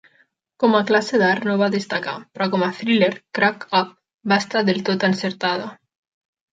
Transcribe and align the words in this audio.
Com 0.61 0.77
a 0.77 0.79
classe 0.91 1.19
d'art 1.23 1.45
no 1.49 1.57
va 1.59 1.67
destacar, 1.75 2.15
però 2.39 2.49
com 2.55 2.65
a 2.69 2.71
thriller, 2.81 3.13
'Crack-Up' 3.21 3.95
va 4.35 4.43
estar 4.45 4.69
del 4.73 4.85
tot 4.93 5.11
encertada. 5.15 5.75